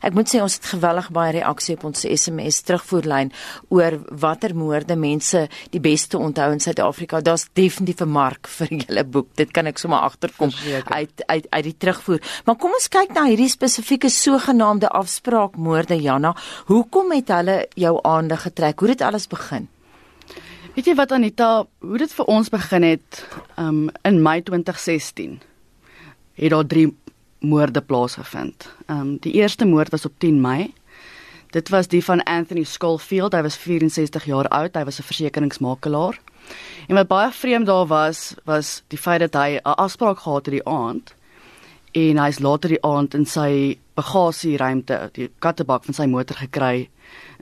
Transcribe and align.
Ek 0.00 0.14
moet 0.16 0.28
sê 0.30 0.40
ons 0.40 0.54
het 0.54 0.68
geweldig 0.72 1.10
baie 1.12 1.32
reaksie 1.36 1.76
op 1.76 1.84
ons 1.90 2.06
SMS 2.08 2.62
terugvoerlyn 2.64 3.32
oor 3.68 3.98
watter 4.22 4.54
moorde 4.56 4.96
mense 4.96 5.42
die 5.74 5.80
beste 5.80 6.18
onthou 6.18 6.48
in 6.54 6.62
Suid-Afrika. 6.64 7.20
Daar's 7.20 7.48
definitief 7.52 8.00
'n 8.00 8.08
mark 8.08 8.48
vir 8.58 8.68
julle 8.68 9.04
boek. 9.04 9.28
Dit 9.36 9.52
kan 9.52 9.66
ek 9.66 9.78
sommer 9.78 10.00
agterkom 10.00 10.50
uit 10.84 11.22
uit 11.26 11.46
uit 11.50 11.64
die 11.64 11.76
terugvoer. 11.76 12.20
Maar 12.44 12.56
kom 12.56 12.72
ons 12.72 12.88
kyk 12.88 13.12
na 13.14 13.26
hierdie 13.26 13.48
spesifieke 13.48 14.08
sogenaamde 14.08 14.88
afspraakmoorde 14.88 16.00
Janna. 16.00 16.34
Hoekom 16.66 17.12
het 17.12 17.28
hulle 17.28 17.66
jou 17.74 17.98
aandag 18.02 18.42
getrek? 18.42 18.80
Hoe 18.80 18.88
het 18.88 18.98
dit 18.98 19.06
alles 19.06 19.26
begin? 19.26 19.68
Weet 20.74 20.86
jy 20.86 20.94
wat 20.94 21.12
Anita, 21.12 21.66
hoe 21.82 21.98
dit 21.98 22.12
vir 22.12 22.26
ons 22.26 22.48
begin 22.48 22.82
het 22.82 23.26
um 23.58 23.90
in 24.06 24.22
Mei 24.22 24.42
2016. 24.42 25.40
Het 26.34 26.50
daar 26.50 26.66
drie 26.66 26.86
moorde 27.40 27.80
plaasgevind. 27.80 28.68
Ehm 28.86 29.00
um, 29.00 29.16
die 29.20 29.32
eerste 29.32 29.64
moord 29.64 29.90
was 29.90 30.04
op 30.04 30.12
10 30.18 30.40
Mei. 30.40 30.72
Dit 31.50 31.68
was 31.68 31.88
die 31.88 32.04
van 32.04 32.22
Anthony 32.22 32.62
Schofield. 32.64 33.32
Hy 33.32 33.42
was 33.42 33.56
64 33.56 34.24
jaar 34.24 34.48
oud. 34.48 34.74
Hy 34.74 34.84
was 34.84 34.98
'n 34.98 35.02
versekeringsmakelaar. 35.02 36.20
En 36.88 36.94
wat 36.94 37.08
baie 37.08 37.30
vreemd 37.32 37.66
daar 37.66 37.86
was, 37.86 38.34
was 38.44 38.82
die 38.88 38.98
feit 38.98 39.20
dat 39.20 39.34
hy 39.34 39.56
'n 39.56 39.74
afspraak 39.76 40.18
gehad 40.18 40.46
het 40.46 40.54
die 40.54 40.66
aand 40.66 41.14
en 41.92 42.18
hy's 42.18 42.38
later 42.38 42.68
die 42.68 42.84
aand 42.86 43.14
in 43.14 43.26
sy 43.26 43.78
bagasieruimte, 43.98 45.10
die 45.12 45.30
kattebak 45.38 45.84
van 45.84 45.94
sy 45.94 46.06
motor 46.06 46.36
gekry 46.36 46.88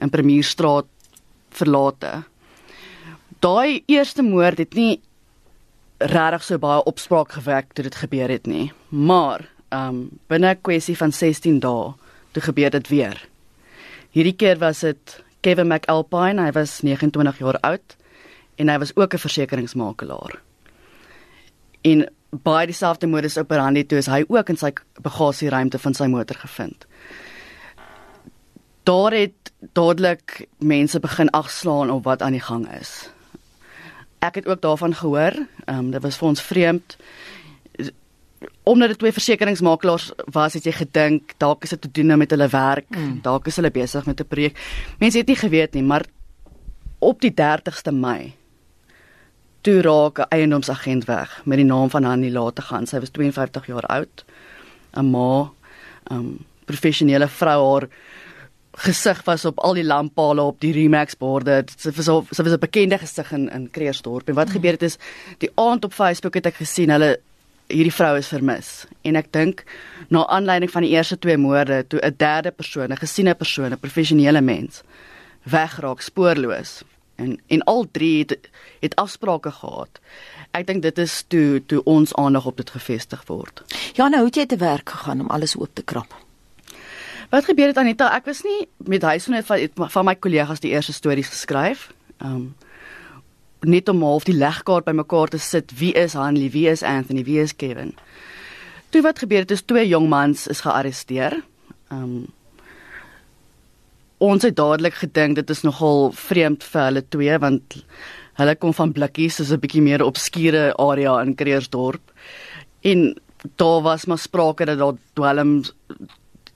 in 0.01 0.09
Premierstraat 0.09 0.85
verlate. 1.49 2.23
Daai 3.39 3.83
eerste 3.85 4.23
moord 4.25 4.57
het 4.57 4.73
nie 4.73 5.01
regtig 5.99 6.43
so 6.43 6.57
baie 6.57 6.83
opspraak 6.83 7.31
gewek 7.31 7.73
toe 7.73 7.83
dit 7.83 7.95
gebeur 7.95 8.29
het 8.29 8.47
nie, 8.47 8.71
maar 8.89 9.45
um 9.69 10.09
binne 10.27 10.49
'n 10.53 10.61
kwessie 10.61 10.97
van 10.97 11.11
16 11.11 11.59
dae 11.59 11.93
toe 12.31 12.43
gebeur 12.43 12.69
dit 12.69 12.87
weer. 12.87 13.27
Hierdie 14.11 14.35
keer 14.35 14.57
was 14.57 14.79
dit 14.79 15.23
Kevin 15.41 15.67
McAlpine, 15.67 16.41
hy 16.41 16.51
was 16.51 16.81
29 16.81 17.37
jaar 17.39 17.59
oud 17.59 17.95
en 18.55 18.69
hy 18.69 18.77
was 18.77 18.95
ook 18.95 19.13
'n 19.13 19.17
versekeringsmakelaar. 19.17 20.39
En 21.81 22.09
baie 22.29 22.65
dieselfde 22.65 23.07
modus 23.07 23.37
operandi 23.37 23.85
toe 23.85 23.97
is 23.97 24.07
hy 24.07 24.23
ook 24.27 24.49
in 24.49 24.57
sy 24.57 24.73
bagasieruimte 25.01 25.79
van 25.79 25.93
sy 25.93 26.07
motor 26.11 26.35
gevind. 26.35 26.85
Daar 28.83 29.11
het 29.11 29.51
dadelik 29.73 30.47
mense 30.57 30.99
begin 30.99 31.29
agslaan 31.29 31.89
op 31.89 32.03
wat 32.03 32.21
aan 32.21 32.37
die 32.37 32.43
gang 32.43 32.67
is. 32.79 33.09
Ek 34.19 34.35
het 34.35 34.47
ook 34.47 34.61
daarvan 34.61 34.95
gehoor. 34.95 35.33
Ehm 35.65 35.77
um, 35.77 35.91
dit 35.91 36.01
was 36.01 36.17
vir 36.17 36.27
ons 36.27 36.41
vreemd 36.41 36.97
omdat 38.63 38.93
dit 38.93 38.99
twee 38.99 39.11
versekeringsmakelaars 39.11 40.11
was, 40.31 40.53
het 40.53 40.63
jy 40.63 40.71
gedink 40.71 41.33
dalk 41.37 41.63
is 41.63 41.69
dit 41.75 41.81
te 41.81 41.91
doen 41.91 42.17
met 42.17 42.31
hulle 42.31 42.47
werk, 42.47 42.89
mm. 42.89 43.21
dalk 43.25 43.47
is 43.47 43.55
hulle 43.59 43.71
besig 43.71 44.05
met 44.05 44.19
'n 44.21 44.27
projek. 44.27 44.59
Mense 44.99 45.17
het 45.17 45.27
nie 45.27 45.35
geweet 45.35 45.73
nie, 45.73 45.83
maar 45.83 46.05
op 46.99 47.21
die 47.21 47.33
30ste 47.33 47.91
Mei 47.91 48.33
toe 49.61 49.81
raak 49.81 50.19
'n 50.19 50.29
eiendomsagent 50.29 51.05
weg 51.05 51.41
met 51.45 51.57
die 51.57 51.65
naam 51.65 51.89
van 51.89 52.03
Hanni 52.03 52.31
Late 52.31 52.61
gaan. 52.61 52.87
Sy 52.87 52.99
was 52.99 53.09
52 53.09 53.65
jaar 53.67 53.85
oud. 53.85 54.25
'n 54.93 55.05
Ma, 55.11 55.51
'n 56.09 56.15
um, 56.15 56.45
professionele 56.65 57.27
vrou 57.27 57.71
haar 57.71 57.87
gesig 58.71 59.23
was 59.25 59.45
op 59.45 59.59
al 59.59 59.73
die 59.73 59.83
lamppale 59.83 60.41
op 60.41 60.59
die 60.59 60.71
Remax 60.71 61.17
borde. 61.17 61.63
Sy 61.77 61.91
was 61.95 62.05
sy 62.05 62.43
was 62.43 62.53
'n 62.53 62.59
bekende 62.59 62.97
gesig 62.97 63.31
in 63.31 63.49
in 63.49 63.69
Kreersdorp. 63.71 64.29
En 64.29 64.35
wat 64.35 64.47
mm. 64.47 64.53
gebeur 64.53 64.71
het 64.71 64.83
is 64.83 64.97
die 65.37 65.51
aand 65.55 65.85
op 65.85 65.93
Facebook 65.93 66.33
het 66.33 66.45
ek 66.45 66.55
gesien 66.55 66.89
hulle 66.89 67.19
hierdie 67.69 67.93
vrou 67.93 68.15
is 68.17 68.29
vermis 68.31 68.69
en 69.07 69.15
ek 69.19 69.31
dink 69.35 69.63
na 70.09 70.25
aanleiding 70.27 70.71
van 70.73 70.85
die 70.85 70.93
eerste 70.95 71.19
twee 71.21 71.37
moorde 71.37 71.83
toe 71.87 71.99
'n 72.01 72.15
derde 72.17 72.51
persoon, 72.51 72.91
'n 72.91 72.97
gesiene 72.97 73.35
persoon, 73.35 73.71
'n 73.71 73.79
professionele 73.79 74.41
mens 74.41 74.83
wegraak 75.43 76.01
spoorloos 76.01 76.83
en 77.15 77.39
en 77.47 77.63
al 77.63 77.85
drie 77.91 78.19
het, 78.19 78.49
het 78.79 78.95
afsprake 78.95 79.51
gehad. 79.51 79.99
Ek 80.51 80.67
dink 80.67 80.81
dit 80.81 80.97
is 80.97 81.23
toe 81.27 81.61
toe 81.65 81.83
ons 81.83 82.13
aandag 82.15 82.45
op 82.45 82.57
dit 82.57 82.69
gefestig 82.69 83.23
word. 83.27 83.63
Ja, 83.93 84.07
nou 84.07 84.25
het 84.25 84.35
jy 84.35 84.45
te 84.45 84.57
werk 84.57 84.89
gegaan 84.89 85.19
om 85.19 85.29
alles 85.29 85.55
oop 85.55 85.73
te 85.73 85.83
krap. 85.83 86.15
Wat 87.29 87.45
gebeur 87.45 87.67
het 87.67 87.77
Anita? 87.77 88.09
Ek 88.15 88.25
was 88.25 88.41
nie 88.43 88.67
met 88.77 89.01
huisgenoot 89.01 89.45
van 89.45 89.91
van 89.91 90.05
my 90.05 90.15
kollegas 90.15 90.59
die 90.59 90.71
eerste 90.71 90.93
stories 90.93 91.29
geskryf. 91.29 91.91
Ehm 92.17 92.35
um, 92.35 92.55
net 93.61 93.89
om 93.89 94.03
half 94.03 94.23
die 94.23 94.37
legkaart 94.37 94.85
bymekaar 94.85 95.27
te 95.33 95.39
sit. 95.39 95.71
Wie 95.79 95.93
is 95.93 96.13
Hanley? 96.13 96.49
Wie 96.53 96.67
is 96.69 96.83
Anthony? 96.83 97.23
Wie 97.23 97.39
is 97.41 97.55
Kevin? 97.55 97.93
Toe 98.89 99.01
wat 99.01 99.19
gebeur 99.19 99.45
het 99.45 99.51
is 99.51 99.65
twee 99.67 99.87
jong 99.87 100.07
mans 100.09 100.47
is 100.47 100.61
gearresteer. 100.65 101.41
Um 101.91 102.27
ons 104.19 104.43
het 104.43 104.57
dadelik 104.57 104.97
gedink 104.99 105.37
dit 105.37 105.49
is 105.49 105.61
nogal 105.63 106.09
vreemd 106.11 106.63
vir 106.67 106.81
hulle 106.83 107.03
twee 107.07 107.37
want 107.39 107.77
hulle 108.39 108.55
kom 108.59 108.73
van 108.75 108.91
blikkies, 108.91 109.35
soos 109.35 109.51
'n 109.51 109.59
bietjie 109.59 109.81
meer 109.81 110.03
obskure 110.03 110.73
area 110.75 111.21
in 111.21 111.35
Kreersdorp. 111.35 112.01
En 112.83 113.15
daar 113.55 113.81
was 113.81 114.05
maar 114.05 114.17
sprake 114.17 114.65
dat 114.65 114.77
daar 114.77 114.97
dwelms 115.13 115.73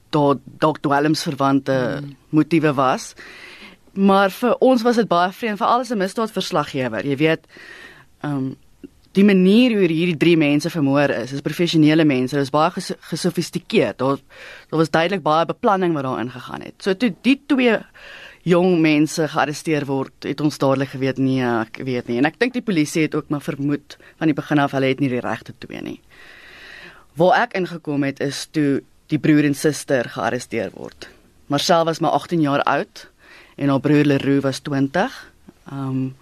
daar 0.10 0.36
dalk 0.46 0.80
dwelms 0.82 1.24
verwante 1.24 2.00
mm. 2.02 2.16
motiewe 2.30 2.74
was 2.74 3.14
maar 3.94 4.32
vir 4.32 4.58
ons 4.60 4.82
was 4.82 4.96
dit 4.96 5.08
baie 5.08 5.32
vreemd 5.32 5.58
vir 5.58 5.68
alles 5.68 5.92
'n 5.92 5.98
misdaadverslaggewer. 5.98 7.06
Jy 7.06 7.18
weet, 7.18 7.48
ehm 8.22 8.36
um, 8.36 8.56
die 9.14 9.24
manier 9.24 9.76
hoe 9.78 9.88
hierdie 9.88 10.18
drie 10.18 10.38
mense 10.38 10.70
vermoor 10.70 11.10
is, 11.10 11.32
is 11.32 11.42
professionele 11.42 12.06
mense. 12.06 12.36
Dit 12.36 12.48
is 12.48 12.54
baie 12.54 12.72
ges 12.72 12.92
gesofistikeerd. 13.00 13.98
Daar 13.98 14.18
daar 14.70 14.80
was 14.80 14.90
duidelik 14.90 15.24
baie 15.24 15.46
beplanning 15.46 15.94
wat 15.94 16.04
daarin 16.04 16.32
gegaan 16.32 16.62
het. 16.62 16.74
So 16.82 16.94
toe 16.94 17.14
die 17.22 17.42
twee 17.48 17.78
jong 18.44 18.82
mense 18.82 19.28
gearresteer 19.28 19.86
word, 19.86 20.26
het 20.28 20.42
ons 20.42 20.58
dadelik 20.58 20.90
geweet 20.90 21.18
nee, 21.18 21.44
ek 21.44 21.80
weet 21.86 22.08
nie. 22.08 22.18
En 22.18 22.26
ek 22.26 22.40
dink 22.40 22.54
die 22.54 22.66
polisie 22.66 23.06
het 23.06 23.16
ook 23.16 23.30
maar 23.30 23.42
vermoed 23.42 23.98
van 24.18 24.28
die 24.28 24.36
begin 24.36 24.60
af 24.60 24.72
hulle 24.72 24.92
het 24.92 25.00
nie 25.00 25.12
die 25.14 25.24
regte 25.24 25.54
twee 25.60 25.82
nie. 25.82 26.00
Waar 27.16 27.44
ek 27.46 27.54
ingekom 27.54 28.04
het 28.04 28.20
is 28.20 28.48
toe 28.52 28.82
die 29.08 29.20
broer 29.22 29.46
en 29.46 29.56
suster 29.56 30.10
gearresteer 30.10 30.74
word. 30.74 31.08
Marcel 31.48 31.86
was 31.86 32.00
maar 32.00 32.18
18 32.18 32.42
jaar 32.42 32.64
oud 32.64 33.08
en 33.56 33.70
haar 33.70 33.80
broer 33.80 34.06
Leroux 34.06 34.42
was 34.44 34.60
20. 34.60 35.34
Ehm 35.70 35.90
um, 35.90 36.16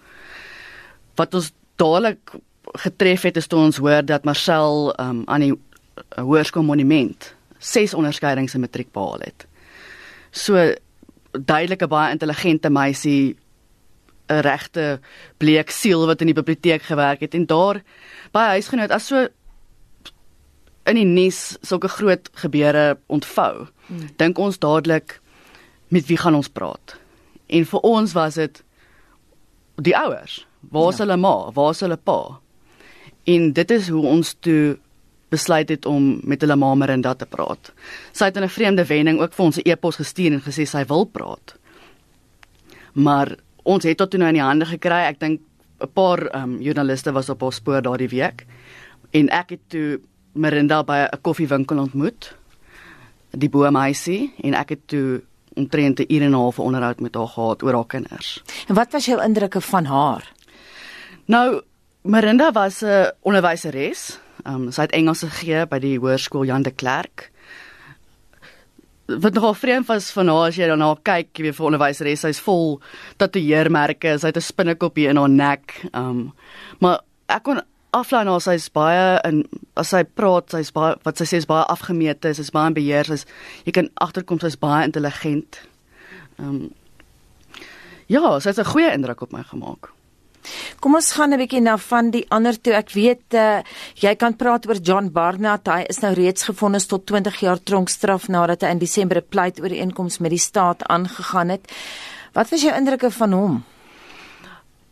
wat 1.14 1.34
ons 1.34 1.50
dadelik 1.76 2.32
getref 2.80 3.22
het 3.22 3.36
is 3.36 3.46
toe 3.46 3.58
ons 3.58 3.76
hoor 3.76 4.04
dat 4.04 4.24
Marcel 4.24 4.94
ehm 4.94 5.08
um, 5.08 5.22
aan 5.26 5.40
die 5.40 5.52
uh, 5.52 6.22
hoërskool 6.24 6.62
monument 6.62 7.34
ses 7.58 7.94
onderskeidings 7.94 8.54
in 8.54 8.60
matriek 8.60 8.92
behaal 8.92 9.20
het. 9.22 9.46
So 10.30 10.72
duidelike 11.32 11.86
baie 11.88 12.12
intelligente 12.12 12.70
meisie 12.70 13.36
'n 14.28 14.40
regte 14.40 15.00
bleek 15.36 15.70
siel 15.70 16.06
wat 16.06 16.20
in 16.20 16.26
die 16.26 16.40
biblioteek 16.40 16.82
gewerk 16.82 17.20
het 17.20 17.34
en 17.34 17.46
daar 17.46 17.82
by 18.32 18.46
huisgenoot 18.56 18.90
as 18.90 19.06
so 19.06 19.28
in 20.86 20.98
die 20.98 21.06
nuus 21.06 21.56
sulke 21.62 21.88
groot 21.88 22.30
gebeure 22.34 22.98
ontvou. 23.06 23.66
Hmm. 23.86 24.08
Dink 24.16 24.38
ons 24.38 24.58
dadelik 24.58 25.20
met 25.88 26.06
wie 26.06 26.16
gaan 26.16 26.34
ons 26.34 26.48
praat? 26.48 27.01
En 27.52 27.66
vir 27.68 27.84
ons 27.88 28.14
was 28.16 28.38
dit 28.40 28.62
die 29.84 29.96
ouers. 29.96 30.46
Waar 30.72 30.92
is 30.92 31.00
ja. 31.00 31.04
hulle 31.04 31.18
ma? 31.20 31.34
Waar 31.52 31.74
is 31.74 31.82
hulle 31.84 31.98
pa? 31.98 32.20
En 33.28 33.52
dit 33.52 33.70
is 33.76 33.88
hoe 33.92 34.06
ons 34.06 34.34
toe 34.40 34.78
besluit 35.32 35.68
het 35.72 35.86
om 35.88 36.18
met 36.28 36.40
hulle 36.44 36.56
ma 36.60 36.74
Marinda 36.76 37.14
te 37.16 37.26
praat. 37.28 37.72
Sy 38.12 38.28
het 38.28 38.36
in 38.36 38.44
'n 38.44 38.56
vreemde 38.56 38.84
wending 38.86 39.20
ook 39.20 39.32
vir 39.32 39.44
ons 39.44 39.58
'n 39.58 39.68
e-pos 39.68 39.96
gestuur 39.96 40.32
en 40.32 40.42
gesê 40.42 40.64
sy 40.66 40.84
wil 40.86 41.04
praat. 41.06 41.56
Maar 42.92 43.36
ons 43.62 43.84
het 43.84 43.96
tot 43.96 44.10
toe 44.10 44.18
nou 44.18 44.28
in 44.28 44.34
die 44.34 44.42
hande 44.42 44.66
gekry. 44.66 45.08
Ek 45.08 45.20
dink 45.20 45.40
'n 45.80 45.92
paar 45.92 46.34
um, 46.34 46.60
joernaliste 46.60 47.12
was 47.12 47.28
op 47.28 47.40
haar 47.40 47.52
spoor 47.52 47.82
daardie 47.82 48.08
week 48.08 48.46
en 49.10 49.28
ek 49.28 49.50
het 49.50 49.60
toe 49.68 50.00
Marinda 50.32 50.82
by 50.82 51.08
'n 51.12 51.20
koffiewinkel 51.20 51.78
ontmoet. 51.78 52.36
Die 53.30 53.48
boemeisie 53.48 54.32
en 54.42 54.54
ek 54.54 54.68
het 54.68 54.86
toe 54.86 55.22
omtrent 55.54 56.00
'n 56.00 56.12
uur 56.12 56.22
en 56.22 56.30
'n 56.30 56.34
half 56.34 56.58
onderhoud 56.58 57.00
met 57.00 57.14
haar 57.14 57.28
gehad 57.28 57.62
oor 57.62 57.74
haar 57.74 57.86
kinders. 57.86 58.42
En 58.68 58.74
wat 58.74 58.92
was 58.92 59.06
jou 59.06 59.22
indrukke 59.22 59.60
van 59.60 59.84
haar? 59.84 60.32
Nou, 61.24 61.62
Marinda 62.02 62.52
was 62.52 62.82
'n 62.82 63.10
onderwyseres. 63.20 64.18
Um, 64.46 64.70
sy 64.70 64.80
het 64.80 64.92
Engels 64.92 65.22
gegee 65.22 65.66
by 65.66 65.78
die 65.78 65.98
hoërskool 65.98 66.44
Jan 66.44 66.62
de 66.62 66.70
Klerk. 66.70 67.30
Wat 69.06 69.32
nogal 69.32 69.54
vreemd 69.54 69.86
was 69.86 70.10
van 70.10 70.28
haar 70.28 70.48
as 70.48 70.56
jy 70.56 70.66
daarna 70.66 70.96
kyk, 71.02 71.36
jy 71.36 71.42
weet 71.42 71.54
vir 71.54 71.66
onderwyseres, 71.66 72.20
sy's 72.20 72.40
vol 72.40 72.80
tatoeëermerke, 73.16 74.18
sy 74.18 74.26
het 74.26 74.36
'n 74.36 74.40
spinnekop 74.40 74.96
hier 74.96 75.10
in 75.10 75.16
haar 75.16 75.28
nek. 75.28 75.84
Um, 75.92 76.32
maar 76.80 77.00
ek 77.28 77.42
kon 77.42 77.60
aflaai 77.92 78.24
na 78.24 78.38
sy's 78.40 78.68
baie 78.70 79.20
in 79.28 79.44
as 79.76 79.88
sy 79.88 80.02
praat, 80.04 80.50
sy's 80.50 80.72
baie 80.72 80.96
wat 81.04 81.18
sy 81.18 81.24
sê 81.24 81.36
is 81.36 81.46
baie 81.46 81.64
afgemete, 81.68 82.34
sy's 82.34 82.50
baie 82.50 82.66
in 82.66 82.74
beheer, 82.74 83.04
sy's 83.04 83.26
jy 83.64 83.72
kan 83.72 83.90
agterkom 84.00 84.40
sy's 84.40 84.56
baie 84.56 84.84
intelligent. 84.84 85.60
Ehm 86.38 86.48
um, 86.48 86.70
Ja, 88.12 88.40
sy 88.40 88.48
het 88.50 88.58
'n 88.58 88.72
goeie 88.74 88.92
indruk 88.92 89.20
op 89.22 89.32
my 89.32 89.42
gemaak. 89.42 89.92
Kom 90.80 90.94
ons 90.94 91.12
gaan 91.12 91.32
'n 91.32 91.38
bietjie 91.38 91.60
na 91.60 91.76
van 91.78 92.10
die 92.10 92.26
ander 92.28 92.60
toe. 92.60 92.72
Ek 92.74 92.90
weet 92.92 93.34
uh, 93.34 93.62
jy 93.94 94.14
kan 94.16 94.36
praat 94.36 94.66
oor 94.66 94.76
John 94.76 95.08
Barnard. 95.12 95.66
Hy 95.66 95.84
is 95.88 96.00
nou 96.00 96.12
reeds 96.12 96.42
gefonnis 96.42 96.86
tot 96.86 97.06
20 97.06 97.40
jaar 97.40 97.62
tronkstraf 97.62 98.28
nadat 98.28 98.62
hy 98.62 98.68
in 98.68 98.78
Desember 98.78 99.16
'n 99.16 99.28
pleit 99.28 99.60
ooreenkoms 99.60 100.18
met 100.18 100.30
die 100.30 100.38
staat 100.38 100.82
aangegaan 100.88 101.48
het. 101.48 101.72
Wat 102.32 102.50
was 102.50 102.62
jou 102.62 102.74
indrukke 102.74 103.10
van 103.10 103.32
hom? 103.32 103.64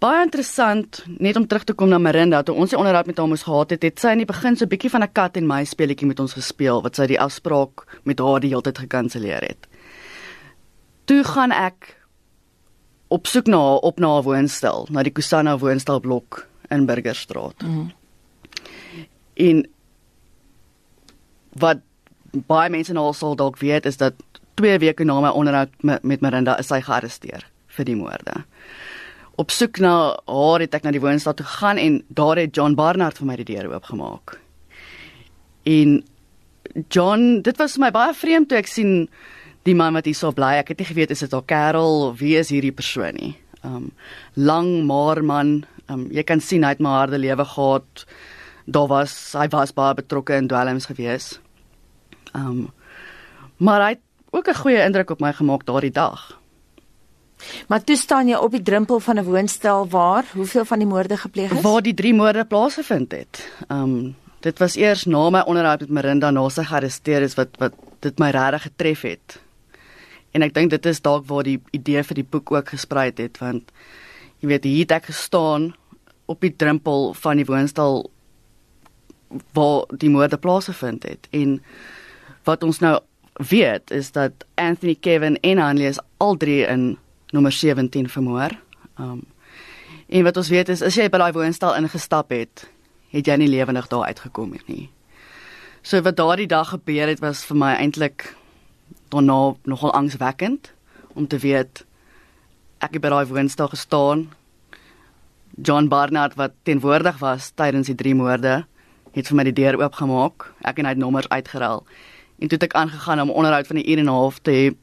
Baie 0.01 0.23
interessant, 0.25 1.03
net 1.21 1.37
om 1.37 1.45
terug 1.45 1.67
te 1.69 1.75
kom 1.77 1.91
na 1.93 1.99
Marinda, 2.01 2.39
toe 2.43 2.55
ons 2.57 2.73
die 2.73 2.79
onderhoud 2.79 3.09
met 3.11 3.19
haar 3.21 3.29
moes 3.29 3.43
gehad 3.45 3.75
het, 3.75 3.83
het 3.85 4.01
sy 4.01 4.15
in 4.17 4.23
die 4.23 4.29
begin 4.29 4.57
so 4.57 4.65
'n 4.65 4.73
bietjie 4.73 4.91
van 4.91 5.03
'n 5.05 5.13
kat 5.13 5.37
en 5.37 5.47
my 5.47 5.65
speletjie 5.65 6.09
met 6.09 6.21
ons 6.21 6.33
gespeel 6.33 6.81
wat 6.83 6.97
sy 6.97 7.07
die 7.07 7.21
afspraak 7.21 7.85
met 8.05 8.19
haar 8.19 8.41
die 8.41 8.49
hele 8.49 8.63
tyd 8.63 8.79
gekanselleer 8.79 9.45
het. 9.45 9.67
Toe 11.05 11.25
gaan 11.25 11.53
ek 11.53 12.01
op 13.09 13.27
soek 13.27 13.47
na 13.47 13.59
haar 13.59 13.83
op 13.83 13.99
na 13.99 14.09
haar 14.15 14.23
woonstel, 14.23 14.87
na 14.91 15.03
die 15.03 15.13
Kusana 15.13 15.59
woonstel 15.59 16.01
blok 16.01 16.47
in 16.71 16.87
Burgerstraat. 16.87 17.63
Mm 17.63 17.75
-hmm. 17.75 17.93
En 19.35 19.69
wat 21.53 21.79
baie 22.31 22.71
mense 22.71 22.93
nou 22.93 23.05
al 23.05 23.13
sal 23.13 23.37
dalk 23.37 23.59
weet 23.59 23.87
is 23.87 23.97
dat 23.97 24.15
2 24.55 24.79
weke 24.79 25.05
na 25.05 25.21
my 25.21 25.29
onderhoud 25.29 25.69
met, 25.81 26.03
met 26.03 26.21
Marinda 26.21 26.59
is 26.59 26.67
sy 26.67 26.81
gearresteer 26.81 27.47
vir 27.67 27.85
die 27.85 27.97
moorde. 27.97 28.45
Op 29.41 29.51
soek 29.55 29.79
na 29.81 29.95
haar 30.29 30.61
het 30.61 30.75
ek 30.77 30.85
na 30.85 30.93
die 30.93 31.01
woonstel 31.01 31.33
toe 31.37 31.47
gegaan 31.47 31.79
en 31.81 32.01
daar 32.09 32.37
het 32.37 32.57
John 32.57 32.75
Barnard 32.77 33.21
vir 33.21 33.29
my 33.29 33.37
die 33.41 33.47
deur 33.49 33.71
oopgemaak. 33.73 34.35
En 35.65 36.01
John, 36.93 37.41
dit 37.47 37.57
was 37.57 37.77
vir 37.77 37.87
my 37.87 37.91
baie 37.95 38.17
vreemd 38.17 38.51
toe 38.51 38.59
ek 38.59 38.69
sien 38.69 39.07
die 39.69 39.77
man 39.77 39.97
wat 39.97 40.09
hier 40.09 40.19
so 40.19 40.33
bly. 40.37 40.59
Ek 40.61 40.75
het 40.75 40.83
nie 40.83 40.89
geweet 40.91 41.15
is 41.15 41.25
dit 41.25 41.35
'n 41.35 41.47
kerel 41.47 42.11
of 42.11 42.19
wie 42.19 42.37
is 42.37 42.51
hierdie 42.51 42.75
persoon 42.75 43.15
nie. 43.15 43.37
Um 43.65 43.93
lang 44.35 44.85
maar 44.87 45.25
man, 45.25 45.65
um 45.89 46.09
jy 46.11 46.23
kan 46.23 46.41
sien 46.41 46.63
hy 46.65 46.71
het 46.71 46.81
maar 46.81 47.07
harde 47.07 47.19
lewe 47.19 47.45
gehad. 47.45 48.07
Daar 48.67 48.89
was 48.89 49.33
hy 49.33 49.49
was 49.49 49.73
baie 49.73 49.95
betrokke 49.95 50.37
in 50.37 50.49
dwelms 50.49 50.87
gewees. 50.87 51.41
Um 52.35 52.73
maar 53.57 53.81
hy 53.81 53.91
het 53.91 54.05
ook 54.33 54.49
'n 54.49 54.55
goeie 54.55 54.85
indruk 54.85 55.11
op 55.11 55.21
my 55.21 55.33
gemaak 55.33 55.65
daardie 55.65 55.93
dag. 55.93 56.40
Maar 57.69 57.85
toe 57.85 57.97
staan 57.97 58.29
jy 58.29 58.39
op 58.39 58.51
die 58.51 58.63
drempel 58.63 59.01
van 59.01 59.19
'n 59.19 59.25
woonstel 59.25 59.89
waar 59.89 60.25
hoeveel 60.33 60.65
van 60.65 60.79
die 60.79 60.87
moorde 60.87 61.17
gepleeg 61.17 61.53
is? 61.53 61.61
Waar 61.61 61.83
die 61.83 61.95
drie 61.95 62.15
moorde 62.15 62.45
plaasgevind 62.45 63.13
het. 63.13 63.51
Um 63.69 64.17
dit 64.41 64.59
was 64.59 64.77
eers 64.77 65.05
na 65.05 65.31
my 65.31 65.41
onderhoud 65.41 65.81
met 65.81 65.91
Marinda 65.91 66.31
na 66.31 66.49
sy 66.49 66.65
gearresteer 66.65 67.23
is 67.23 67.35
wat 67.35 67.49
wat 67.59 67.73
dit 68.01 68.19
my 68.19 68.31
regtig 68.31 68.63
getref 68.63 69.01
het. 69.01 69.41
En 70.31 70.43
ek 70.43 70.55
dink 70.55 70.71
dit 70.71 70.87
is 70.87 71.01
dalk 71.01 71.27
waar 71.27 71.43
die 71.43 71.61
idee 71.71 72.03
vir 72.03 72.15
die 72.15 72.29
boek 72.31 72.53
ook 72.53 72.69
gesprei 72.69 73.13
het 73.17 73.39
want 73.39 73.73
jy 74.41 74.49
weet 74.49 74.65
hier 74.65 74.79
het 74.79 74.93
ek 74.93 75.05
gestaan 75.05 75.75
op 76.27 76.41
die 76.41 76.57
drempel 76.57 77.15
van 77.15 77.37
die 77.37 77.45
woonstel 77.45 78.11
waar 79.53 79.85
die 79.97 80.11
moorde 80.11 80.39
plaasgevind 80.39 81.03
het 81.03 81.29
en 81.31 81.63
wat 82.45 82.63
ons 82.63 82.79
nou 82.79 82.99
weet 83.51 83.91
is 83.91 84.13
dat 84.13 84.33
Anthony 84.55 84.97
Kevin 85.01 85.39
en 85.41 85.59
Anlie 85.59 85.87
is 85.87 86.01
al 86.17 86.37
drie 86.37 86.65
in 86.67 86.99
nommer 87.33 87.53
17 87.53 88.09
vermoor. 88.09 88.57
Um 88.99 89.23
en 90.11 90.25
wat 90.27 90.37
ons 90.37 90.49
weet 90.51 90.69
is 90.69 90.83
as 90.83 90.97
jy 90.99 91.07
by 91.09 91.19
daai 91.23 91.33
woonstel 91.33 91.77
ingestap 91.79 92.33
het, 92.35 92.65
het 93.15 93.27
jy 93.27 93.37
nie 93.39 93.51
lewendig 93.51 93.87
daar 93.93 94.09
uitgekom 94.11 94.57
nie. 94.67 94.91
So 95.83 96.03
wat 96.03 96.17
daardie 96.19 96.49
dag 96.51 96.73
gebeur 96.75 97.07
het 97.07 97.23
was 97.23 97.45
vir 97.47 97.57
my 97.57 97.77
eintlik 97.79 98.35
daarna 99.15 99.55
nogal 99.65 99.95
angswekkend 99.95 100.73
om 101.15 101.27
te 101.27 101.39
weet 101.39 101.85
ek 102.83 102.97
het 102.97 103.03
by 103.05 103.13
daai 103.13 103.31
woonstel 103.31 103.71
gestaan. 103.71 104.27
John 105.63 105.89
Barnard 105.89 106.35
wat 106.35 106.59
teenwoordig 106.63 107.19
was 107.23 107.53
tydens 107.55 107.87
die 107.87 107.99
drie 107.99 108.15
moorde 108.15 108.65
het 109.15 109.31
vir 109.31 109.37
my 109.37 109.45
die 109.49 109.55
deur 109.55 109.79
oopgemaak. 109.81 110.51
Ek 110.63 110.79
en 110.79 110.87
hy 110.87 110.95
het 110.95 111.03
nommers 111.03 111.29
uitgeruil. 111.29 111.83
En 112.41 112.49
toe 112.49 112.57
het 112.59 112.69
ek 112.71 112.77
aangegaan 112.79 113.21
om 113.21 113.31
onderhoud 113.31 113.67
van 113.67 113.77
'n 113.77 113.91
uur 113.91 113.99
en 113.99 114.05
'n 114.05 114.19
half 114.19 114.39
te 114.39 114.51
hê 114.51 114.75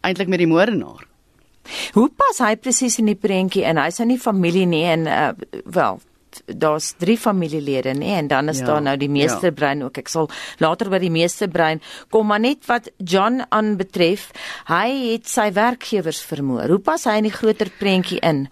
eintlik 0.00 0.28
met 0.28 0.38
die 0.38 0.46
moordenaar. 0.46 1.09
Hoe 1.96 2.08
pas 2.16 2.42
hy 2.46 2.54
presies 2.56 2.98
in 3.02 3.10
die 3.10 3.18
prentjie 3.18 3.64
in? 3.68 3.80
Hy's 3.80 4.00
nou 4.02 4.12
nie 4.12 4.20
familie 4.20 4.66
nie 4.66 4.84
en 4.90 5.06
uh, 5.10 5.32
wel 5.64 6.00
daar's 6.46 6.92
drie 6.98 7.18
familielede 7.18 7.94
nê 7.98 8.14
en 8.18 8.28
dan 8.30 8.48
is 8.48 8.58
ja, 8.58 8.66
daar 8.66 8.82
nou 8.82 8.96
die 8.96 9.10
meesterbrein 9.10 9.78
ja. 9.78 9.88
ook. 9.88 9.98
Ek 9.98 10.10
sal 10.10 10.28
later 10.62 10.90
by 10.92 11.00
die 11.02 11.12
meesterbrein 11.12 11.82
kom 12.14 12.30
maar 12.30 12.42
net 12.42 12.66
wat 12.70 12.90
John 12.98 13.42
aanbetref. 13.48 14.28
Hy 14.70 14.88
het 15.12 15.30
sy 15.30 15.50
werkgewers 15.56 16.22
vermoor. 16.26 16.68
Hoe 16.70 16.82
pas 16.84 17.06
hy 17.08 17.18
in 17.22 17.30
die 17.30 17.34
groter 17.34 17.72
prentjie 17.80 18.20
in 18.26 18.46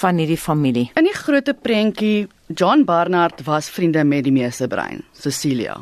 van 0.00 0.20
hierdie 0.22 0.40
familie? 0.40 0.90
In 0.98 1.08
die 1.08 1.16
groter 1.16 1.56
prentjie 1.58 2.28
John 2.52 2.84
Barnard 2.84 3.42
was 3.48 3.70
vriende 3.72 4.04
met 4.04 4.26
die 4.26 4.34
meesterbrein, 4.34 5.02
Cecilia. 5.16 5.80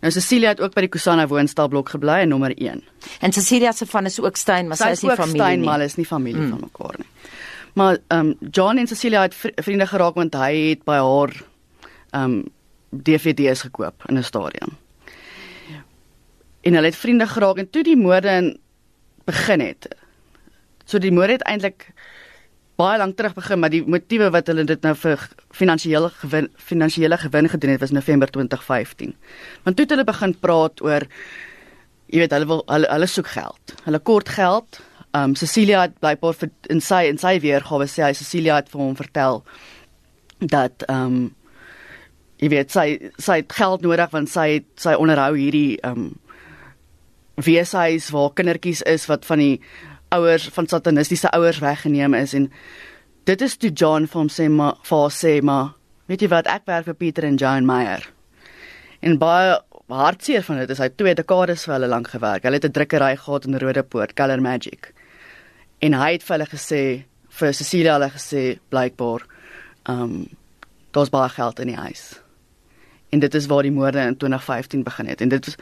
Nou 0.00 0.12
Cecilia 0.12 0.48
het 0.54 0.60
ook 0.60 0.74
by 0.74 0.84
die 0.86 0.92
Kusana 0.94 1.26
woonstelblok 1.26 1.88
gebly 1.88 2.20
in 2.22 2.28
nommer 2.28 2.54
1. 2.54 2.82
En 3.20 3.32
Cecilia 3.32 3.72
se 3.72 3.86
van 3.86 4.06
is 4.06 4.20
ook 4.20 4.36
Stein, 4.36 4.68
maar 4.68 4.78
sy, 4.78 4.92
sy 4.92 4.98
is 4.98 5.02
nie 5.02 5.16
familie 5.16 5.40
Stein, 5.42 5.58
nie. 5.58 5.68
Maar 5.68 5.80
is 5.80 5.96
nie 5.98 6.06
familie 6.06 6.42
mm. 6.42 6.50
van 6.50 6.60
mekaar 6.60 6.98
nie. 6.98 7.10
Maar 7.78 7.98
ehm 8.06 8.26
um, 8.26 8.50
John 8.50 8.78
en 8.78 8.86
Cecilia 8.86 9.22
het 9.22 9.34
vriende 9.54 9.86
geraak 9.86 10.14
want 10.14 10.34
hy 10.34 10.52
het 10.68 10.84
by 10.84 10.98
haar 11.02 11.34
ehm 12.10 12.24
um, 12.24 12.44
DVD's 12.90 13.66
gekoop 13.66 14.06
in 14.08 14.18
'n 14.18 14.22
stadium. 14.22 14.78
En 16.60 16.74
hulle 16.74 16.86
het 16.86 16.96
vriende 16.96 17.26
geraak 17.26 17.56
en 17.56 17.70
toe 17.70 17.82
die 17.82 17.96
moorde 17.96 18.56
begin 19.24 19.60
het. 19.60 19.88
So 20.84 20.98
die 20.98 21.12
moorde 21.12 21.32
het 21.32 21.42
eintlik 21.42 21.92
baie 22.78 22.98
lank 22.98 23.16
terug 23.18 23.34
begin, 23.34 23.58
maar 23.58 23.72
die 23.74 23.82
motiewe 23.82 24.28
wat 24.30 24.46
hulle 24.50 24.64
dit 24.68 24.84
nou 24.86 24.94
vir 25.00 25.22
finansiële 25.56 26.10
gewin 26.20 26.46
finansiële 26.70 27.18
gewin 27.18 27.50
gedoen 27.50 27.74
het 27.74 27.82
was 27.82 27.94
November 27.94 28.30
2015. 28.30 29.16
Want 29.64 29.76
toe 29.76 29.86
het 29.86 29.94
hulle 29.96 30.06
begin 30.06 30.34
praat 30.38 30.82
oor 30.86 31.06
jy 32.08 32.22
weet 32.22 32.36
hulle 32.36 32.46
wil 32.46 32.62
hulle, 32.70 32.86
hulle 32.92 33.08
soek 33.10 33.32
geld. 33.34 33.74
Hulle 33.86 33.98
kort 33.98 34.30
geld 34.36 34.78
um 35.16 35.34
Cecilia 35.34 35.82
het 35.86 35.98
blykbaar 35.98 36.36
vir 36.38 36.52
in 36.70 36.80
sy 36.84 37.02
in 37.08 37.18
sy 37.18 37.38
weergawe 37.42 37.88
sê 37.90 38.04
hy 38.06 38.14
Cecilia 38.14 38.60
het 38.60 38.70
vir 38.70 38.82
hom 38.84 38.94
vertel 38.98 39.42
dat 40.38 40.84
um 40.92 41.18
jy 42.38 42.52
weet 42.52 42.70
sy 42.70 42.86
sy 43.18 43.40
het 43.40 43.58
geld 43.58 43.82
nodig 43.82 44.14
want 44.14 44.30
sy 44.30 44.62
sy 44.78 44.94
onderhou 44.94 45.32
hierdie 45.34 45.80
um 45.88 46.12
weeshuis 47.42 48.10
waar 48.14 48.34
kindertjies 48.34 48.84
is 48.86 49.06
wat 49.10 49.26
van 49.26 49.42
die 49.42 49.54
ouers 50.14 50.48
van 50.48 50.66
satanistiese 50.66 51.30
ouers 51.36 51.58
weggeneem 51.58 52.14
is 52.14 52.34
en 52.34 52.50
dit 53.24 53.40
is 53.40 53.56
toe 53.56 53.70
John 53.70 54.06
vir 54.06 54.20
hom 54.20 54.28
sê 54.28 54.48
maar 54.48 54.76
vir 54.82 55.10
sê 55.10 55.40
maar 55.42 55.74
weet 56.06 56.22
jy 56.22 56.28
wat 56.28 56.46
ek 56.46 56.66
werk 56.66 56.84
vir 56.84 56.94
Pieter 56.94 57.24
en 57.24 57.36
John 57.36 57.66
Meyer 57.66 58.08
en 59.00 59.18
baie 59.18 59.58
hartseer 59.88 60.44
van 60.44 60.60
dit 60.60 60.70
is 60.70 60.80
hy 60.82 60.88
twee 60.96 61.14
dekades 61.16 61.64
vir 61.64 61.74
hulle 61.78 61.88
lank 61.88 62.10
gewerk. 62.12 62.42
Hulle 62.44 62.58
het 62.60 62.64
'n 62.64 62.72
drukkery 62.72 63.16
gehad 63.16 63.46
in 63.46 63.58
Rodepoort, 63.58 64.14
Color 64.14 64.40
Magic 64.40 64.92
en 65.80 65.92
hy 65.92 66.12
het 66.12 66.22
vir 66.22 66.36
hulle 66.36 66.50
gesê 66.50 67.04
vir 67.28 67.52
Cecilia 67.52 67.92
hulle 67.94 68.10
gesê 68.10 68.58
blykbaar 68.70 69.22
ehm 69.88 70.02
um, 70.02 70.28
daar's 70.92 71.10
baie 71.10 71.28
geld 71.28 71.60
in 71.60 71.66
die 71.66 71.76
huis. 71.76 72.20
En 73.10 73.18
dit 73.18 73.34
is 73.34 73.46
waar 73.46 73.62
die 73.62 73.72
moorde 73.72 73.98
in 73.98 74.16
2015 74.16 74.82
begin 74.82 75.06
het 75.06 75.20
en 75.20 75.28
dit 75.28 75.44
was 75.44 75.56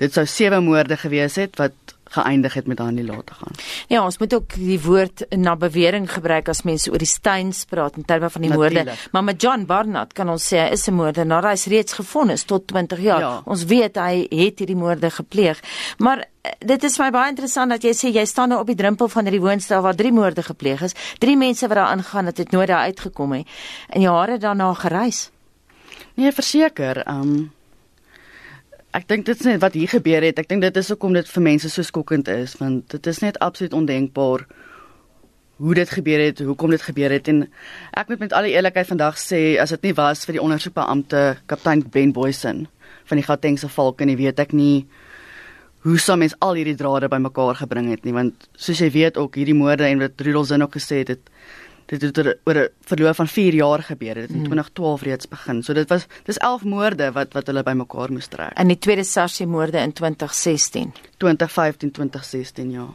dit 0.00 0.12
sou 0.16 0.26
sewe 0.26 0.60
moorde 0.64 0.96
gewees 0.96 1.36
het 1.40 1.58
wat 1.60 1.96
geëindig 2.10 2.56
het 2.58 2.66
met 2.66 2.80
haar 2.82 2.92
nie 2.92 3.04
laat 3.06 3.26
te 3.26 3.34
gaan. 3.38 3.58
Ja, 3.86 4.02
ons 4.02 4.18
moet 4.18 4.34
ook 4.34 4.54
die 4.58 4.80
woord 4.82 5.22
na 5.36 5.54
bewering 5.56 6.08
gebruik 6.10 6.48
as 6.50 6.64
mense 6.66 6.90
oor 6.90 6.98
die 6.98 7.08
Steins 7.08 7.62
praat 7.70 7.96
in 8.00 8.04
terme 8.04 8.30
van 8.30 8.42
die 8.42 8.50
Natuurlijk. 8.50 8.84
moorde. 8.84 9.10
Maar 9.12 9.24
met 9.24 9.42
John 9.42 9.64
Barnard 9.66 10.12
kan 10.12 10.28
ons 10.28 10.48
sê 10.52 10.58
hy 10.58 10.72
is 10.74 10.88
'n 10.88 10.94
moordenaar. 10.94 11.44
Hy 11.44 11.52
is 11.52 11.66
reeds 11.66 11.92
gefonnis 11.92 12.42
tot 12.42 12.66
20 12.66 12.98
jaar. 12.98 13.20
Ja. 13.20 13.42
Ons 13.44 13.64
weet 13.64 13.96
hy 13.96 14.26
het 14.28 14.58
hierdie 14.58 14.76
moorde 14.76 15.10
gepleeg. 15.10 15.60
Maar 15.98 16.26
eh, 16.42 16.52
dit 16.58 16.84
is 16.84 16.98
my 16.98 17.10
baie 17.10 17.28
interessant 17.28 17.70
dat 17.70 17.82
jy 17.82 17.92
sê 17.92 18.12
jy 18.12 18.24
staan 18.24 18.48
nou 18.48 18.60
op 18.60 18.66
die 18.66 18.76
drempel 18.76 19.08
van 19.08 19.22
hierdie 19.22 19.40
woonstel 19.40 19.82
waar 19.82 19.94
drie 19.94 20.12
moorde 20.12 20.42
gepleeg 20.42 20.82
is. 20.82 20.94
Drie 21.18 21.36
mense 21.36 21.68
wat 21.68 21.76
daar 21.76 21.96
ingaan 21.96 22.26
het, 22.26 22.38
het 22.38 22.50
nooit 22.50 22.68
daar 22.68 22.82
uitgekom 22.82 23.30
nie. 23.30 23.46
En 23.88 24.00
jare 24.00 24.38
daarna 24.38 24.74
gereis. 24.74 25.30
Nee, 26.16 26.32
verseker, 26.32 27.04
ehm 27.06 27.20
um 27.22 27.50
ek 28.90 29.06
dink 29.06 29.26
dit 29.26 29.38
is 29.38 29.46
net 29.46 29.60
wat 29.62 29.76
hier 29.78 29.90
gebeur 29.90 30.24
het. 30.26 30.40
Ek 30.42 30.48
dink 30.50 30.64
dit 30.64 30.78
is 30.80 30.88
hoekom 30.90 31.14
dit 31.14 31.28
vir 31.30 31.42
mense 31.42 31.68
so 31.70 31.86
skokkend 31.86 32.28
is 32.32 32.56
want 32.58 32.90
dit 32.90 33.06
is 33.06 33.20
net 33.22 33.38
absoluut 33.38 33.76
ondenkbaar 33.78 34.46
hoe 35.60 35.74
dit 35.76 35.90
gebeur 35.92 36.22
het, 36.24 36.40
hoekom 36.40 36.72
dit 36.72 36.82
gebeur 36.82 37.12
het 37.12 37.28
en 37.28 37.44
ek 37.92 38.08
moet 38.08 38.22
met 38.24 38.34
alle 38.34 38.50
eerlikheid 38.50 38.88
vandag 38.88 39.18
sê 39.20 39.60
as 39.60 39.74
dit 39.76 39.90
nie 39.90 39.94
was 39.98 40.24
vir 40.24 40.38
die 40.38 40.42
ondersoekbeampte 40.42 41.22
kaptein 41.52 41.84
Ben 41.84 42.14
Boysen 42.16 42.64
van 43.10 43.20
die 43.20 43.26
Gautengse 43.26 43.68
Valke 43.68 44.08
nie 44.08 44.16
weet 44.16 44.40
ek 44.40 44.54
nie 44.56 44.86
hoe 45.84 45.98
sou 46.00 46.16
mens 46.20 46.34
al 46.44 46.56
hierdie 46.56 46.78
drade 46.80 47.10
bymekaar 47.12 47.60
gebring 47.60 47.90
het 47.92 48.08
nie 48.08 48.16
want 48.16 48.48
soos 48.56 48.80
jy 48.80 48.88
weet 48.94 49.20
ook 49.20 49.36
hierdie 49.36 49.56
moorde 49.56 49.86
en 49.86 50.00
wat 50.00 50.24
Rudolf 50.24 50.48
Zinn 50.48 50.64
ook 50.64 50.80
gesê 50.80 51.04
het, 51.04 51.14
het 51.14 51.28
dit 51.90 52.02
het 52.02 52.18
oor 52.44 52.54
'n 52.54 52.68
verloop 52.80 53.14
van 53.14 53.28
4 53.28 53.54
jaar 53.54 53.82
gebeur. 53.82 54.14
Dit 54.14 54.22
het 54.22 54.30
in 54.30 54.44
2012 54.44 55.00
hmm. 55.00 55.08
reeds 55.10 55.28
begin. 55.28 55.62
So 55.62 55.72
dit 55.72 55.88
was 55.88 56.06
dis 56.24 56.36
11 56.36 56.64
moorde 56.64 57.12
wat 57.12 57.32
wat 57.32 57.46
hulle 57.46 57.62
bymekaar 57.62 58.12
moes 58.12 58.26
trek. 58.26 58.52
En 58.54 58.68
die 58.68 58.78
tweede 58.78 59.04
Sarsie 59.04 59.46
moorde 59.46 59.78
in 59.78 59.92
2016. 59.92 60.92
2015 61.16 61.90
2016 61.90 62.70
ja. 62.70 62.86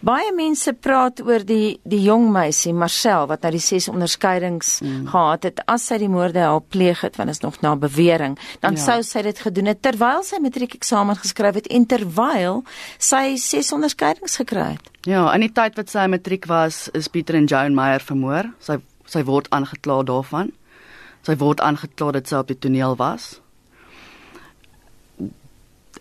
Baie 0.00 0.32
mense 0.32 0.72
praat 0.72 1.20
oor 1.24 1.44
die 1.44 1.80
die 1.84 2.02
jong 2.02 2.30
meisie 2.32 2.72
Marcel 2.72 3.26
wat 3.26 3.42
nou 3.42 3.50
die 3.50 3.60
ses 3.60 3.88
onderskeidings 3.88 4.80
mm. 4.80 5.06
gehad 5.08 5.42
het 5.42 5.62
as 5.66 5.86
sy 5.86 5.98
die 5.98 6.08
moorde 6.08 6.38
help 6.38 6.68
pleeg 6.68 7.00
het 7.00 7.16
want 7.16 7.30
is 7.30 7.40
nog 7.40 7.60
na 7.60 7.76
bewering 7.76 8.38
dan 8.60 8.76
ja. 8.76 8.80
sou 8.80 9.02
sy 9.02 9.22
dit 9.22 9.38
gedoen 9.38 9.66
het 9.72 9.80
terwyl 9.82 10.22
sy 10.22 10.36
matriek 10.38 10.74
eksamen 10.74 11.16
geskryf 11.16 11.54
het 11.54 11.66
en 11.66 11.86
terwyl 11.86 12.62
sy 12.98 13.36
ses 13.36 13.72
onderskeidings 13.72 14.36
gekry 14.36 14.76
het. 14.76 14.95
Ja, 15.06 15.28
in 15.36 15.44
die 15.44 15.52
tyd 15.54 15.76
wat 15.78 15.90
sy 15.92 16.08
matriek 16.10 16.48
was, 16.50 16.88
is 16.98 17.06
Pieter 17.06 17.36
en 17.38 17.46
Joan 17.46 17.76
Meyer 17.78 18.02
vermoor. 18.02 18.50
Sy 18.58 18.80
sy 19.06 19.20
word 19.22 19.46
aangekla 19.54 20.00
daarvan. 20.02 20.48
Sy 21.22 21.36
word 21.38 21.60
aangekla 21.62 22.08
dat 22.16 22.26
sy 22.26 22.40
op 22.42 22.48
die 22.50 22.58
toneel 22.58 22.96
was. 22.98 23.36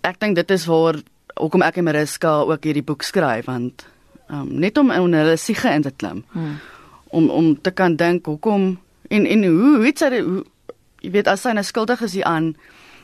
Ek 0.02 0.18
dink 0.22 0.40
dit 0.40 0.54
is 0.56 0.66
waar 0.66 0.98
hoekom 1.38 1.62
ek 1.68 1.78
en 1.78 1.86
Mariska 1.86 2.32
ook 2.50 2.66
hierdie 2.66 2.86
boek 2.86 3.06
skryf 3.06 3.46
want 3.46 3.86
um, 4.32 4.50
net 4.64 4.78
om 4.82 4.90
in 4.94 5.14
hulle 5.14 5.36
siege 5.38 5.70
in 5.70 5.86
te 5.86 5.92
klim. 5.94 6.24
Hmm. 6.34 6.56
Om 7.14 7.30
om 7.30 7.52
te 7.62 7.74
kan 7.78 7.98
dink 8.00 8.26
hoekom 8.26 8.72
en 9.14 9.28
en 9.36 9.46
hoe 9.46 9.76
weet 9.84 10.02
sy 10.02 10.10
hoe 10.16 10.42
jy 11.06 11.12
weet 11.14 11.30
as 11.30 11.46
sy 11.46 11.54
'n 11.54 11.64
skuldig 11.64 12.02
is 12.02 12.18
hier 12.18 12.26
aan 12.26 12.56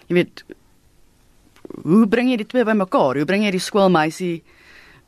jy 0.09 0.17
weet 0.17 0.43
hoe 1.85 2.07
bring 2.07 2.29
jy 2.33 2.37
die 2.41 2.49
twee 2.49 2.65
bymekaar? 2.65 3.21
Hoe 3.21 3.25
bring 3.25 3.45
jy 3.45 3.51
die 3.51 3.61
skoolmeisie 3.61 4.41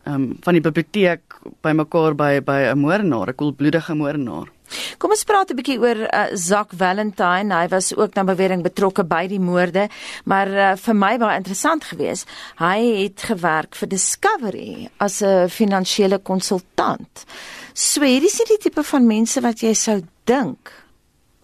ehm 0.03 0.15
um, 0.15 0.37
van 0.43 0.53
die 0.53 0.61
biblioteek 0.61 1.39
bymekaar 1.61 2.15
by 2.15 2.41
by 2.43 2.59
'n 2.73 2.79
moordenaar, 2.79 3.29
'n 3.29 3.35
koelbloedige 3.35 3.95
moordenaar? 3.95 4.51
Kom 4.97 5.11
ons 5.11 5.23
praat 5.23 5.51
'n 5.51 5.55
bietjie 5.55 5.79
oor 5.79 5.97
uh, 6.07 6.25
Zak 6.33 6.71
Valentine. 6.75 7.53
Hy 7.53 7.67
was 7.67 7.95
ook 7.95 8.15
na 8.15 8.23
bewering 8.23 8.63
betrokke 8.63 9.03
by 9.03 9.27
die 9.27 9.39
moorde, 9.39 9.89
maar 10.25 10.47
uh, 10.47 10.75
vir 10.75 10.95
my 10.95 11.17
baie 11.17 11.37
interessant 11.37 11.83
geweest. 11.83 12.27
Hy 12.59 13.03
het 13.03 13.21
gewerk 13.21 13.75
vir 13.75 13.87
Discovery 13.87 14.89
as 14.97 15.21
'n 15.21 15.49
finansiële 15.49 16.19
konsultant. 16.19 17.25
So 17.73 18.01
hierdie 18.01 18.31
is 18.31 18.39
nie 18.39 18.57
die 18.57 18.69
tipe 18.69 18.83
van 18.83 19.07
mense 19.07 19.41
wat 19.41 19.61
jy 19.61 19.73
sou 19.73 20.01
dink 20.25 20.71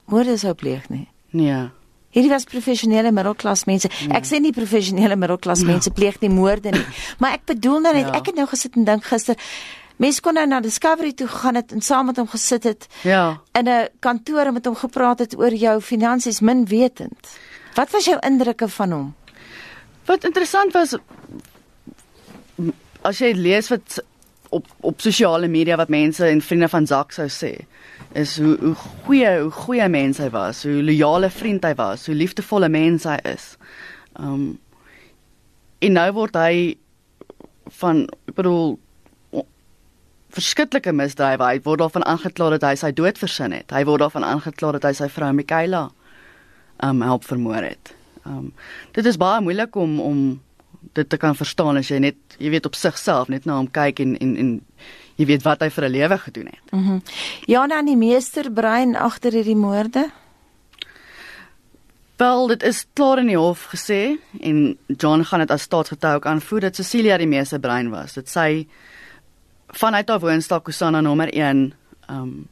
moorde 0.05 0.37
sou 0.37 0.53
pleeg 0.53 0.89
nie. 0.89 1.07
Nee. 1.31 1.69
Hierdie 2.15 2.31
was 2.31 2.47
professionele 2.49 3.11
middelklas 3.11 3.65
mense. 3.69 3.89
Ja. 4.07 4.15
Ek 4.17 4.25
sê 4.25 4.39
nie 4.41 4.53
professionele 4.55 5.15
middelklas 5.15 5.61
ja. 5.61 5.67
mense 5.67 5.91
pleeg 5.91 6.21
nie 6.21 6.31
moorde 6.33 6.71
nie, 6.71 6.85
maar 7.21 7.37
ek 7.37 7.45
bedoel 7.53 7.83
nou 7.85 7.93
net 7.93 8.07
ja. 8.07 8.15
ek 8.17 8.31
het 8.31 8.39
nou 8.39 8.47
gesit 8.49 8.79
en 8.79 8.87
dink 8.87 9.05
gister 9.05 9.37
Mense 9.99 10.21
kon 10.23 10.37
nou 10.39 10.45
na 10.47 10.61
Discovery 10.63 11.11
toe 11.11 11.27
gaan 11.27 11.57
het 11.59 11.73
en 11.75 11.81
saam 11.83 12.07
met 12.07 12.19
hom 12.21 12.27
gesit 12.31 12.63
het. 12.63 12.85
Ja. 13.03 13.41
In 13.51 13.67
'n 13.67 13.89
kantoor 13.99 14.47
en 14.47 14.53
met 14.53 14.65
hom 14.65 14.75
gepraat 14.75 15.19
het 15.19 15.35
oor 15.35 15.51
jou 15.53 15.81
finansies 15.81 16.39
min 16.39 16.65
wetend. 16.65 17.19
Wat 17.75 17.91
was 17.91 18.05
jou 18.05 18.17
indrukke 18.19 18.67
van 18.67 18.91
hom? 18.91 19.15
Wat 20.05 20.23
interessant 20.23 20.73
was 20.73 20.95
as 23.01 23.19
jy 23.19 23.33
lees 23.35 23.67
wat 23.67 24.03
op 24.49 24.67
op 24.79 25.01
sosiale 25.01 25.47
media 25.47 25.75
wat 25.77 25.89
mense 25.89 26.25
en 26.25 26.41
vriende 26.41 26.69
van 26.69 26.87
Zak 26.87 27.11
sou 27.11 27.27
sê 27.29 27.53
is 28.17 28.37
hoe 28.37 28.57
hoe 28.61 28.75
goeie 28.75 29.39
hoe 29.39 29.51
goeie 29.51 29.87
mens 29.89 30.17
hy 30.17 30.29
was, 30.33 30.63
hoe 30.63 30.83
loyale 30.83 31.29
vriend 31.29 31.63
hy 31.63 31.75
was, 31.77 32.05
hoe 32.05 32.15
liefdevolle 32.15 32.69
mens 32.69 33.05
hy 33.05 33.17
is. 33.29 33.55
Um 34.17 34.57
en 35.79 35.93
nou 35.95 36.11
word 36.17 36.35
hy 36.35 36.77
van 37.79 38.07
ek 38.27 38.35
bedoel 38.35 38.79
verskriklike 40.35 40.91
misdrywe. 40.93 41.45
Hy 41.45 41.61
word 41.65 41.81
daarvan 41.81 42.05
aangekla 42.05 42.51
dat 42.57 42.65
hy 42.67 42.75
sy 42.77 42.91
dood 42.93 43.17
versin 43.17 43.53
het. 43.55 43.71
Hy 43.73 43.85
word 43.87 44.03
daarvan 44.03 44.25
aangekla 44.27 44.75
dat 44.77 44.89
hy 44.89 44.93
sy 44.97 45.09
vrou 45.13 45.31
Michaela 45.33 45.87
um 46.85 47.01
help 47.05 47.25
vermoor 47.27 47.65
het. 47.65 47.93
Um 48.25 48.51
dit 48.97 49.05
is 49.05 49.17
baie 49.21 49.41
moeilik 49.45 49.75
om 49.75 49.99
om 50.01 50.21
dit 50.93 51.09
te 51.09 51.17
kan 51.17 51.35
verstaan 51.35 51.77
as 51.77 51.89
jy 51.91 51.99
net 51.99 52.37
jy 52.39 52.49
weet 52.49 52.65
op 52.65 52.75
sigself 52.75 53.29
net 53.29 53.45
na 53.45 53.57
hom 53.59 53.67
kyk 53.71 53.99
en 53.99 54.15
en 54.17 54.35
en 54.37 54.53
jy 55.19 55.25
weet 55.25 55.43
wat 55.43 55.61
hy 55.61 55.69
vir 55.69 55.85
'n 55.85 55.91
lewe 55.91 56.17
gedoen 56.17 56.45
het. 56.45 56.71
Mhm. 56.71 56.93
Mm 56.93 57.01
ja, 57.47 57.67
dan 57.67 57.85
die 57.85 57.97
meesterbrein 57.97 58.95
agter 58.95 59.31
hierdie 59.31 59.55
moorde. 59.55 60.09
Wel, 62.17 62.47
dit 62.47 62.63
is 62.63 62.85
klaar 62.93 63.19
in 63.19 63.27
die 63.27 63.37
hof 63.37 63.67
gesê 63.71 64.19
en 64.39 64.77
John 64.87 65.23
gaan 65.23 65.39
dit 65.39 65.51
as 65.51 65.61
staatsgetuie 65.61 66.15
ook 66.15 66.25
aanvoer 66.25 66.59
dat 66.59 66.75
Cecilia 66.75 67.17
die 67.17 67.27
meesterbrein 67.27 67.89
was. 67.89 68.13
Dit 68.13 68.29
sy 68.29 68.67
vanuit 69.67 70.09
haar 70.09 70.19
woonstel 70.19 70.61
Kusana 70.61 71.01
nommer 71.01 71.29
1 71.33 71.73
um 72.09 72.47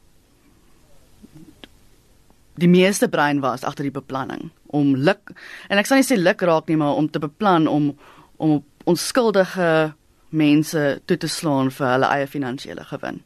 die 2.57 2.69
meeste 2.69 3.07
brein 3.07 3.41
was 3.41 3.63
agter 3.63 3.83
die 3.83 3.93
beplanning 3.93 4.49
om 4.73 4.95
luk 4.95 5.33
en 5.69 5.77
ek 5.77 5.85
sal 5.85 5.99
nie 5.99 6.07
sê 6.07 6.17
luk 6.17 6.41
raak 6.41 6.69
nie 6.69 6.77
maar 6.79 6.97
om 6.97 7.09
te 7.09 7.21
beplan 7.21 7.67
om 7.67 7.91
om 8.37 8.63
onskuldige 8.83 9.93
mense 10.29 11.01
toe 11.05 11.17
te 11.17 11.27
slaan 11.27 11.71
vir 11.71 11.87
hulle 11.87 12.09
eie 12.11 12.27
finansiële 12.27 12.83
gewin. 12.83 13.21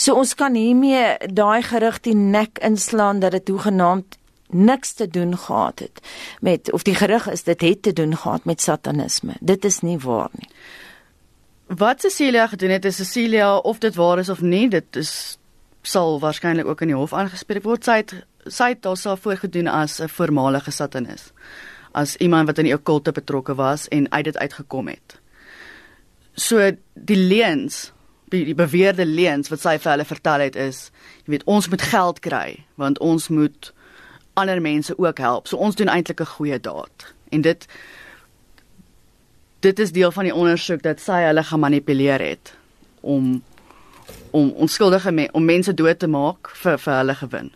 So 0.00 0.16
ons 0.16 0.34
kan 0.34 0.54
hiermee 0.56 1.16
daai 1.28 1.62
gerig 1.62 2.00
die 2.00 2.14
nek 2.16 2.58
inslaan 2.64 3.20
dat 3.20 3.36
dit 3.36 3.48
hoegenaamd 3.48 4.16
niks 4.50 4.92
te 4.92 5.06
doen 5.08 5.36
gehad 5.38 5.78
het 5.78 6.00
met 6.40 6.72
of 6.72 6.82
die 6.82 6.94
gerig 6.94 7.28
is 7.30 7.42
dit 7.42 7.60
het 7.60 7.82
te 7.82 7.92
doen 7.92 8.16
gehad 8.16 8.44
met 8.44 8.60
satanisme. 8.60 9.36
Dit 9.40 9.64
is 9.64 9.80
nie 9.80 9.98
waar 9.98 10.30
nie. 10.32 10.48
Wat 11.66 12.00
Cecilia 12.00 12.46
gedoen 12.46 12.70
het, 12.70 12.84
is 12.84 12.96
Cecilia 12.96 13.56
of 13.56 13.78
dit 13.78 13.94
waar 13.94 14.18
is 14.18 14.28
of 14.28 14.40
nie, 14.40 14.68
dit 14.68 14.96
is 14.96 15.38
sal 15.82 16.18
waarskynlik 16.20 16.66
ook 16.66 16.80
in 16.80 16.90
die 16.90 16.96
hof 16.96 17.12
aangespreek 17.12 17.62
word. 17.62 17.84
Sy 17.84 18.00
het 18.02 18.14
sy 18.48 18.72
het 18.72 18.82
daarself 18.82 19.20
voorgedoen 19.20 19.68
as 19.68 20.00
'n 20.00 20.08
voormalige 20.08 20.70
satanis. 20.70 21.32
As 21.92 22.16
iemand 22.16 22.46
wat 22.46 22.58
in 22.58 22.68
die 22.68 22.74
okkulte 22.74 23.12
betrokke 23.12 23.54
was 23.54 23.88
en 23.88 24.10
uit 24.12 24.24
dit 24.24 24.38
uitgekom 24.38 24.88
het. 24.88 25.18
So 26.34 26.70
die 26.94 27.16
leuns, 27.18 27.92
die, 28.30 28.54
beweerde 28.54 29.06
leuns 29.06 29.50
wat 29.50 29.60
sy 29.60 29.76
vir 29.78 29.92
hulle 29.92 30.06
vertel 30.06 30.46
het 30.46 30.56
is, 30.56 30.90
jy 31.24 31.36
weet, 31.36 31.46
ons 31.50 31.68
moet 31.68 31.82
geld 31.82 32.20
kry 32.20 32.64
want 32.80 32.98
ons 32.98 33.28
moet 33.28 33.72
ander 34.38 34.60
mense 34.62 34.94
ook 34.98 35.18
help. 35.18 35.48
So 35.48 35.56
ons 35.56 35.76
doen 35.76 35.90
eintlik 35.90 36.20
'n 36.20 36.34
goeie 36.36 36.60
daad. 36.60 37.14
En 37.30 37.40
dit 37.40 37.66
dit 39.60 39.78
is 39.78 39.92
deel 39.92 40.12
van 40.12 40.24
die 40.24 40.34
ondersoek 40.34 40.82
dat 40.82 41.00
sy 41.00 41.20
hulle 41.26 41.44
gemanipuleer 41.44 42.20
het 42.20 42.54
om 43.00 43.42
om 44.30 44.50
onskuldige 44.50 45.12
me 45.12 45.28
om 45.32 45.44
mense 45.44 45.74
dood 45.74 45.98
te 45.98 46.06
maak 46.06 46.50
vir 46.62 46.78
vir 46.78 46.94
hulle 46.94 47.14
gewin. 47.14 47.50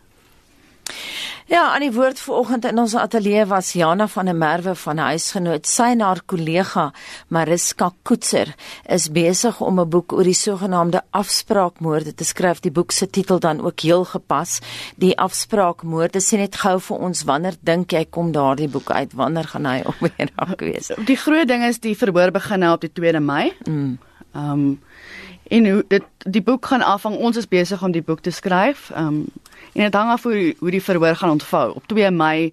Ja, 1.45 1.75
aan 1.75 1.83
die 1.85 1.93
woord 1.93 2.17
vanoggend 2.25 2.65
in 2.65 2.79
ons 2.81 2.95
ateljee 2.97 3.43
was 3.45 3.75
Jana 3.77 4.07
van 4.09 4.31
der 4.31 4.37
Merwe 4.37 4.73
van 4.81 5.01
huisgenoot. 5.05 5.67
Sy 5.69 5.91
en 5.93 6.01
haar 6.01 6.23
kollega 6.25 6.87
Mariska 7.29 7.91
Koetser 8.03 8.55
is 8.89 9.11
besig 9.13 9.61
om 9.61 9.81
'n 9.81 9.89
boek 9.89 10.13
oor 10.13 10.25
die 10.25 10.33
sogenaamde 10.33 11.03
afspraakmoorde 11.11 12.15
te 12.15 12.25
skryf. 12.25 12.61
Die 12.61 12.71
boek 12.71 12.93
se 12.93 13.11
titel 13.11 13.39
dan 13.39 13.61
ook 13.61 13.81
heel 13.81 14.05
gepas, 14.05 14.61
Die 14.97 15.19
afspraakmoorde. 15.19 16.21
Sien 16.21 16.39
net 16.39 16.57
gou 16.57 16.81
vir 16.81 16.97
ons 16.97 17.25
wanneer 17.25 17.55
dink 17.61 17.93
jy 17.93 18.07
kom 18.11 18.33
daardie 18.33 18.69
boek 18.69 18.91
uit? 18.91 19.13
Wanneer 19.13 19.45
gaan 19.45 19.67
hy 19.67 19.83
op 19.85 19.95
weer 20.01 20.31
raak 20.37 20.61
wees? 20.61 20.91
Die 21.05 21.17
groot 21.17 21.49
ding 21.49 21.65
is 21.65 21.79
die 21.79 21.97
verhoor 21.97 22.31
begin 22.31 22.61
nou 22.61 22.73
op 22.73 22.81
die 22.81 22.93
2de 22.93 23.21
Mei. 23.21 23.53
Mm. 23.69 23.99
Ehm 24.35 24.51
um, 24.51 24.81
en 25.49 25.71
hoe 25.71 25.85
dit 25.89 26.03
die 26.19 26.43
boek 26.43 26.67
gaan 26.67 26.83
afhang. 26.83 27.17
Ons 27.17 27.37
is 27.37 27.49
besig 27.49 27.83
om 27.83 27.93
die 27.93 28.03
boek 28.03 28.21
te 28.21 28.31
skryf. 28.31 28.91
Ehm 28.91 29.07
um, 29.07 29.25
en 29.75 29.83
dit 29.83 29.95
hang 29.95 30.11
af 30.11 30.23
hoe 30.23 30.55
hoe 30.59 30.71
die 30.71 30.83
verhoor 30.83 31.17
gaan 31.17 31.31
ontvou. 31.31 31.75
Op 31.75 31.87
2 31.87 32.11
Mei 32.11 32.53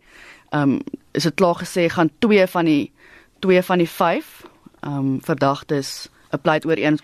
ehm 0.50 0.62
um, 0.62 0.80
is 1.12 1.24
dit 1.24 1.34
klaar 1.34 1.56
gesê 1.56 1.90
gaan 1.90 2.10
2 2.20 2.48
van 2.48 2.66
die 2.66 2.92
2 3.40 3.62
van 3.64 3.78
die 3.78 3.90
5 3.90 4.44
ehm 4.80 4.98
um, 4.98 5.20
verdagtes 5.24 6.10
'n 6.32 6.42
pleit 6.42 6.66
oor 6.66 6.78
een 6.78 7.00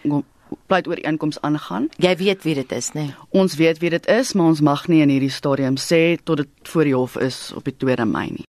pleit 0.65 0.87
oor 0.87 1.03
inkomste 1.03 1.41
aangaan. 1.41 1.87
Jy 1.97 2.15
weet 2.17 2.43
wie 2.43 2.55
dit 2.55 2.71
is, 2.71 2.91
né? 2.91 2.93
Nee? 2.93 3.15
Ons 3.29 3.55
weet 3.55 3.77
wie 3.77 3.89
dit 3.89 4.05
is, 4.07 4.33
maar 4.33 4.45
ons 4.45 4.61
mag 4.61 4.87
nie 4.87 5.01
in 5.01 5.09
hierdie 5.09 5.29
stadium 5.29 5.75
sê 5.77 6.17
tot 6.23 6.37
dit 6.37 6.47
voor 6.61 6.83
die 6.83 6.95
hof 6.95 7.17
is 7.17 7.51
op 7.55 7.63
die 7.63 7.75
2 7.77 8.05
Mei 8.05 8.29
nie. 8.31 8.45